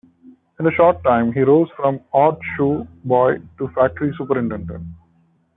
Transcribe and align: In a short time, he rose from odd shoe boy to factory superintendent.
In 0.59 0.65
a 0.65 0.71
short 0.71 1.03
time, 1.03 1.31
he 1.31 1.41
rose 1.41 1.69
from 1.77 1.99
odd 2.11 2.39
shoe 2.57 2.87
boy 3.03 3.37
to 3.59 3.67
factory 3.75 4.11
superintendent. 4.17 4.83